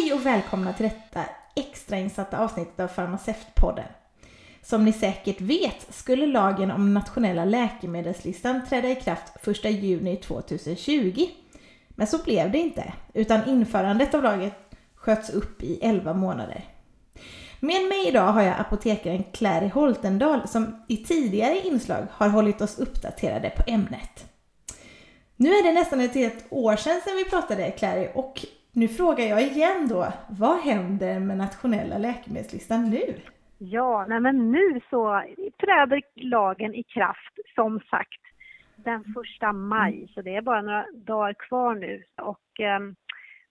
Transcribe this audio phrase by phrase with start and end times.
[0.00, 1.24] Hej och välkomna till detta
[1.56, 3.84] extrainsatta avsnittet av Farmaceutpodden.
[4.62, 11.26] Som ni säkert vet skulle lagen om nationella läkemedelslistan träda i kraft 1 juni 2020.
[11.88, 14.50] Men så blev det inte, utan införandet av lagen
[14.94, 16.64] sköts upp i 11 månader.
[17.60, 22.78] Med mig idag har jag apotekaren Clary Holtendal som i tidigare inslag har hållit oss
[22.78, 24.24] uppdaterade på ämnet.
[25.36, 29.24] Nu är det nästan ett helt år sedan, sedan vi pratade Clary och nu frågar
[29.24, 33.14] jag igen då, vad händer med nationella läkemedelslistan nu?
[33.58, 35.22] Ja, nej men nu så
[35.60, 38.20] träder lagen i kraft som sagt
[38.76, 42.02] den första maj, så det är bara några dagar kvar nu.
[42.22, 42.80] Och eh,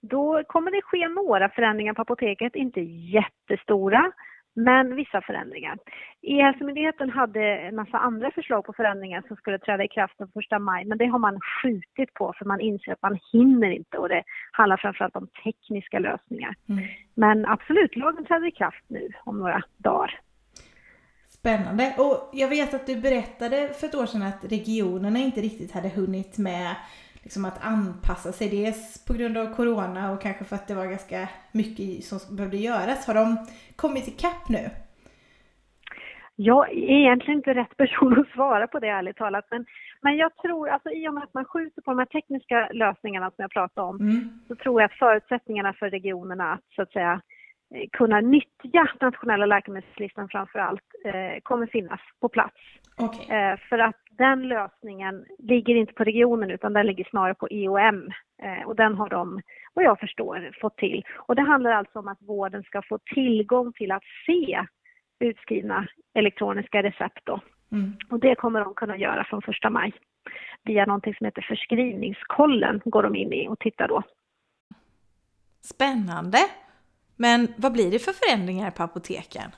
[0.01, 4.11] då kommer det ske några förändringar på apoteket, inte jättestora,
[4.65, 5.77] men vissa förändringar.
[6.21, 10.61] E-hälsomyndigheten hade en massa andra förslag på förändringar som skulle träda i kraft den 1
[10.61, 14.09] maj, men det har man skjutit på för man inser att man hinner inte och
[14.09, 16.55] det handlar framförallt om tekniska lösningar.
[16.69, 16.83] Mm.
[17.13, 20.19] Men absolut, lagen träder i kraft nu om några dagar.
[21.29, 21.93] Spännande.
[21.97, 25.89] Och jag vet att du berättade för ett år sedan att regionerna inte riktigt hade
[25.89, 26.75] hunnit med
[27.23, 28.49] liksom att anpassa sig.
[28.49, 32.57] Dels på grund av corona och kanske för att det var ganska mycket som behövde
[32.57, 33.07] göras.
[33.07, 34.69] Har de kommit ikapp nu?
[36.35, 39.45] Jag är egentligen inte rätt person att svara på det ärligt talat.
[39.51, 39.65] Men,
[40.01, 43.29] men jag tror, alltså i och med att man skjuter på de här tekniska lösningarna
[43.29, 44.39] som jag pratade om, mm.
[44.47, 47.21] så tror jag att förutsättningarna för regionerna att så att säga
[47.91, 52.57] kunna nyttja nationella läkemedelslistan framför allt eh, kommer finnas på plats.
[52.97, 53.37] Okay.
[53.37, 58.11] Eh, för att den lösningen ligger inte på regionen utan den ligger snarare på EOM
[58.43, 59.41] eh, och den har de,
[59.73, 61.03] vad jag förstår, fått till.
[61.15, 64.65] Och det handlar alltså om att vården ska få tillgång till att se
[65.19, 67.41] utskrivna elektroniska recept då.
[67.71, 67.93] Mm.
[68.09, 69.93] Och det kommer de kunna göra från första maj.
[70.63, 74.03] Via någonting som heter förskrivningskollen går de in i och tittar då.
[75.61, 76.37] Spännande!
[77.15, 79.51] Men vad blir det för förändringar på apoteken?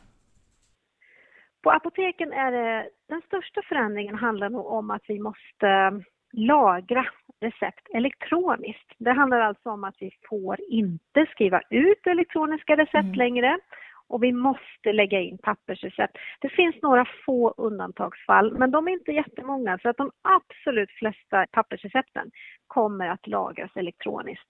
[1.63, 6.01] På apoteken är det, den största förändringen handlar nog om att vi måste
[6.33, 7.05] lagra
[7.41, 8.93] recept elektroniskt.
[8.97, 13.13] Det handlar alltså om att vi får inte skriva ut elektroniska recept mm.
[13.13, 13.59] längre
[14.07, 16.17] och vi måste lägga in pappersrecept.
[16.41, 21.45] Det finns några få undantagsfall, men de är inte jättemånga så att de absolut flesta
[21.51, 22.31] pappersrecepten
[22.67, 24.49] kommer att lagras elektroniskt.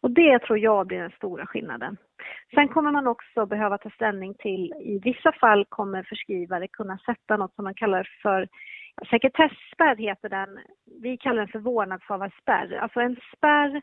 [0.00, 1.96] Och det tror jag blir den stora skillnaden.
[2.54, 7.36] Sen kommer man också behöva ta ställning till, i vissa fall kommer förskrivare kunna sätta
[7.36, 8.48] något som man kallar för
[9.10, 10.58] sekretessspärr heter den.
[11.02, 12.76] Vi kallar den för vårdnadshavarspärr.
[12.76, 13.82] Alltså en spärr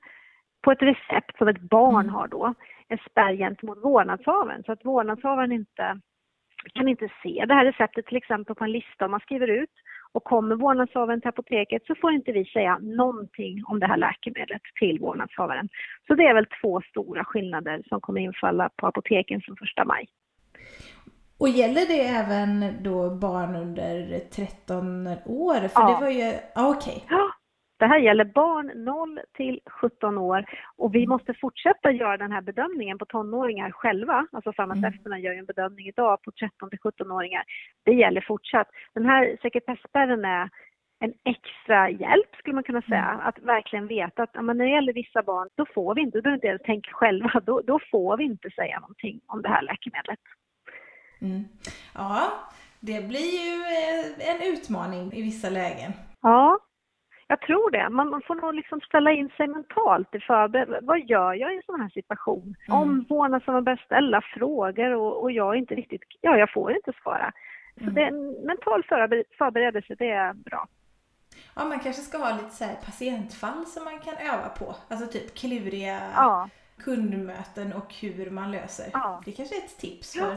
[0.64, 2.14] på ett recept som ett barn mm.
[2.14, 2.54] har då.
[2.88, 6.00] En spärr gentemot vårdnadshavaren så att vårdnadshavaren inte
[6.74, 9.74] kan inte se det här receptet till exempel på en lista om man skriver ut
[10.16, 14.62] och kommer vårdnadshavaren till apoteket så får inte vi säga någonting om det här läkemedlet
[14.80, 15.70] till vårdnadshavaren.
[16.08, 20.08] Så det är väl två stora skillnader som kommer infalla på apoteken från första maj.
[21.38, 25.68] Och gäller det även då barn under 13 år?
[25.68, 25.88] För ja.
[25.88, 27.04] det var ju, okej.
[27.06, 27.18] Okay.
[27.18, 27.32] Ja,
[27.78, 30.46] det här gäller barn 0 till 17 år
[30.78, 31.10] och vi mm.
[31.10, 34.28] måste fortsätta göra den här bedömningen på tonåringar själva.
[34.32, 35.26] Alltså farmaceuterna mm.
[35.26, 37.44] gör ju en bedömning idag på 13 till 17-åringar.
[37.86, 38.68] Det gäller fortsatt.
[38.94, 40.50] Den här sekretessspärren är
[41.00, 43.10] en extra hjälp skulle man kunna säga.
[43.14, 43.20] Mm.
[43.20, 46.34] Att verkligen veta att ja, när det gäller vissa barn, då får vi inte, då
[46.34, 50.20] inte tänka själva, då, då, får vi inte säga någonting om det här läkemedlet.
[51.22, 51.44] Mm.
[51.94, 52.32] Ja,
[52.80, 55.92] det blir ju eh, en utmaning i vissa lägen.
[57.28, 57.90] Ja, jag tror det.
[57.90, 61.56] Man, man får nog liksom ställa in sig mentalt i förber Vad gör jag i
[61.56, 62.56] en sån här situation?
[62.68, 62.82] Mm.
[62.82, 67.32] Om vårdnadshavaren börjar ställa frågor och, och jag inte riktigt, ja jag får inte svara.
[67.78, 67.94] Så mm.
[67.94, 68.84] det, en mental
[69.38, 70.68] förberedelse, det är bra.
[71.56, 74.76] Ja, man kanske ska ha lite så patientfall som man kan öva på.
[74.88, 76.50] Alltså typ kluriga ja.
[76.78, 78.86] kundmöten och hur man löser.
[78.94, 79.22] Ja.
[79.26, 80.20] Det kanske är ett tips för...
[80.20, 80.36] Ja,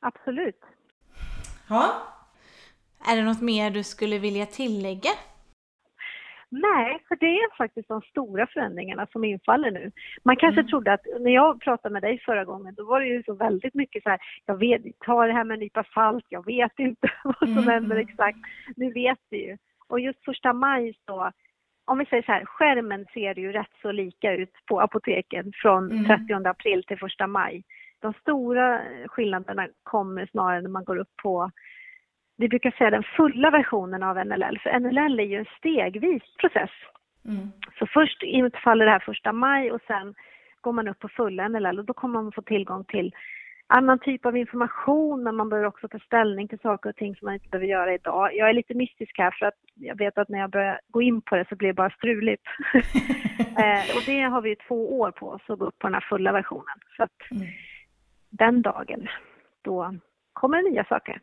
[0.00, 0.60] absolut.
[1.68, 2.02] Ja.
[3.08, 5.10] Är det något mer du skulle vilja tillägga?
[6.50, 9.92] Nej, för det är faktiskt de stora förändringarna som infaller nu.
[10.22, 10.70] Man kanske mm.
[10.70, 13.74] trodde att, när jag pratade med dig förra gången, då var det ju så väldigt
[13.74, 17.08] mycket så här, jag vet, ta det här med en nypa salt, jag vet inte
[17.24, 17.68] vad som mm.
[17.68, 18.38] händer exakt.
[18.76, 19.56] Nu vet vi ju.
[19.88, 21.30] Och just första maj så,
[21.84, 25.90] om vi säger så här, skärmen ser ju rätt så lika ut på apoteken från
[25.90, 26.04] mm.
[26.04, 27.62] 30 april till första maj.
[28.00, 31.50] De stora skillnaderna kommer snarare när man går upp på
[32.36, 36.70] vi brukar säga den fulla versionen av NLL, för NLL är ju en stegvis process.
[37.24, 37.52] Mm.
[37.78, 40.14] Så först infaller det här första maj och sen
[40.60, 43.14] går man upp på fulla NLL och då kommer man få tillgång till
[43.66, 47.26] annan typ av information men man behöver också ta ställning till saker och ting som
[47.26, 48.36] man inte behöver göra idag.
[48.36, 51.20] Jag är lite mystisk här för att jag vet att när jag börjar gå in
[51.20, 52.42] på det så blir det bara struligt.
[53.58, 56.06] eh, och det har vi två år på oss att gå upp på den här
[56.08, 56.78] fulla versionen.
[56.96, 57.46] Så att mm.
[58.30, 59.08] den dagen,
[59.62, 59.94] då
[60.32, 61.20] kommer det nya saker.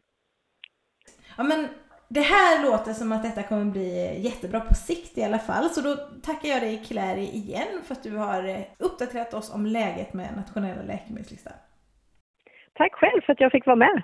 [1.38, 1.68] Ja men
[2.07, 5.69] det här låter som att detta kommer bli jättebra på sikt i alla fall.
[5.69, 10.13] Så då tackar jag dig Clary igen för att du har uppdaterat oss om läget
[10.13, 11.53] med nationella läkemedelslistan.
[12.74, 14.03] Tack själv för att jag fick vara med.